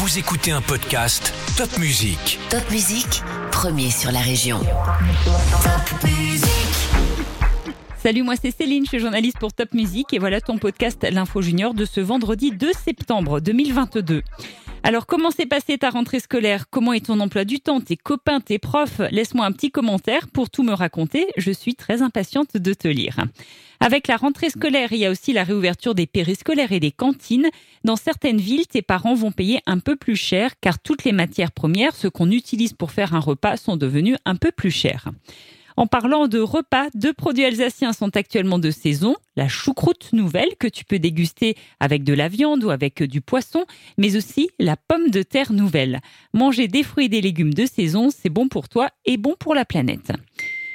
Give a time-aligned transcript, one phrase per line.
[0.00, 2.38] Vous écoutez un podcast Top Music.
[2.48, 4.58] Top Musique, premier sur la région.
[4.62, 7.29] Top Musique.
[8.02, 11.42] Salut, moi c'est Céline, je suis journaliste pour Top Music et voilà ton podcast L'Info
[11.42, 14.22] Junior de ce vendredi 2 septembre 2022.
[14.82, 16.70] Alors, comment s'est passée ta rentrée scolaire?
[16.70, 17.82] Comment est ton emploi du temps?
[17.82, 19.02] Tes copains, tes profs?
[19.10, 21.26] Laisse-moi un petit commentaire pour tout me raconter.
[21.36, 23.18] Je suis très impatiente de te lire.
[23.80, 27.50] Avec la rentrée scolaire, il y a aussi la réouverture des périscolaires et des cantines.
[27.84, 31.52] Dans certaines villes, tes parents vont payer un peu plus cher car toutes les matières
[31.52, 35.10] premières, ce qu'on utilise pour faire un repas, sont devenues un peu plus chères.
[35.80, 39.16] En parlant de repas, deux produits alsaciens sont actuellement de saison.
[39.34, 43.64] La choucroute nouvelle que tu peux déguster avec de la viande ou avec du poisson,
[43.96, 46.00] mais aussi la pomme de terre nouvelle.
[46.34, 49.54] Manger des fruits et des légumes de saison, c'est bon pour toi et bon pour
[49.54, 50.12] la planète.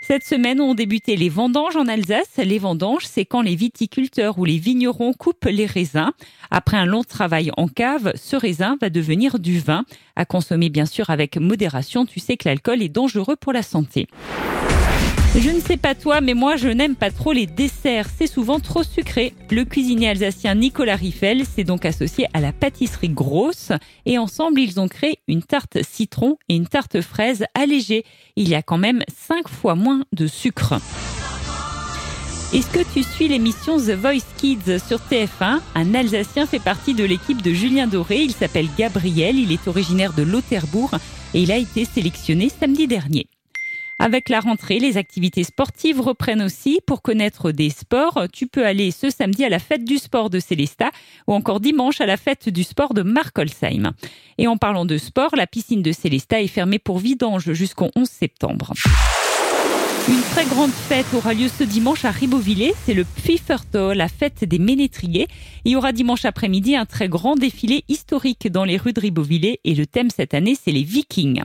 [0.00, 2.38] Cette semaine ont débuté les vendanges en Alsace.
[2.38, 6.10] Les vendanges, c'est quand les viticulteurs ou les vignerons coupent les raisins.
[6.50, 9.84] Après un long travail en cave, ce raisin va devenir du vin,
[10.16, 12.04] à consommer bien sûr avec modération.
[12.04, 14.08] Tu sais que l'alcool est dangereux pour la santé.
[15.36, 18.08] Je ne sais pas toi, mais moi je n'aime pas trop les desserts.
[18.16, 19.34] C'est souvent trop sucré.
[19.50, 23.70] Le cuisinier alsacien Nicolas Riffel s'est donc associé à la pâtisserie Grosse
[24.06, 28.04] et ensemble ils ont créé une tarte citron et une tarte fraise allégée.
[28.36, 30.74] Il y a quand même 5 fois moins de sucre.
[32.54, 37.04] Est-ce que tu suis l'émission The Voice Kids sur TF1 Un Alsacien fait partie de
[37.04, 38.22] l'équipe de Julien Doré.
[38.22, 39.38] Il s'appelle Gabriel.
[39.38, 40.94] Il est originaire de Lauterbourg
[41.34, 43.26] et il a été sélectionné samedi dernier.
[44.00, 46.80] Avec la rentrée, les activités sportives reprennent aussi.
[46.86, 50.38] Pour connaître des sports, tu peux aller ce samedi à la fête du sport de
[50.38, 50.90] Célesta
[51.26, 53.92] ou encore dimanche à la fête du sport de Markolsheim.
[54.38, 58.08] Et en parlant de sport, la piscine de Célesta est fermée pour vidange jusqu'au 11
[58.08, 58.72] septembre.
[60.08, 62.72] Une très grande fête aura lieu ce dimanche à Ribeauvillé.
[62.86, 65.26] C'est le Pfifferto, la fête des ménétriers.
[65.64, 69.60] Il y aura dimanche après-midi un très grand défilé historique dans les rues de Ribeauvillé
[69.64, 71.42] et le thème cette année, c'est les Vikings.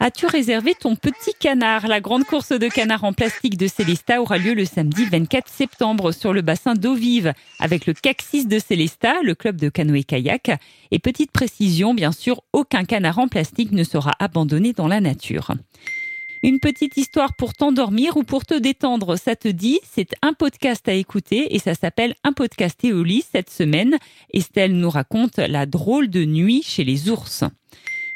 [0.00, 1.88] As-tu réservé ton petit canard?
[1.88, 6.12] La grande course de canards en plastique de Célesta aura lieu le samedi 24 septembre
[6.12, 10.52] sur le bassin d'eau vive avec le Caxis de Célesta, le club de canoë-kayak.
[10.92, 15.50] Et petite précision, bien sûr, aucun canard en plastique ne sera abandonné dans la nature.
[16.44, 20.88] Une petite histoire pour t'endormir ou pour te détendre, ça te dit, c'est un podcast
[20.88, 23.96] à écouter et ça s'appelle Un podcast au cette semaine.
[24.32, 27.42] Estelle nous raconte la drôle de nuit chez les ours.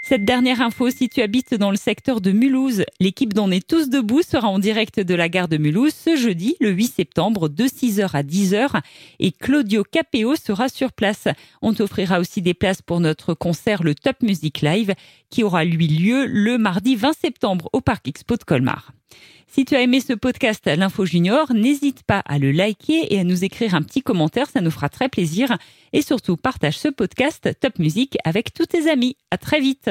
[0.05, 3.89] Cette dernière info, si tu habites dans le secteur de Mulhouse, l'équipe d'On est tous
[3.89, 7.67] debout sera en direct de la gare de Mulhouse ce jeudi, le 8 septembre, de
[7.67, 8.81] 6h à 10h.
[9.21, 11.29] Et Claudio Capéo sera sur place.
[11.63, 14.93] On t'offrira aussi des places pour notre concert, le Top Music Live,
[15.31, 18.93] qui aura lieu le mardi 20 septembre au Parc Expo de Colmar.
[19.55, 23.25] Si tu as aimé ce podcast L'Info Junior, n'hésite pas à le liker et à
[23.25, 25.59] nous écrire un petit commentaire, ça nous fera très plaisir.
[25.93, 29.15] Et surtout, partage ce podcast Top Music avec tous tes amis.
[29.31, 29.91] À très vite!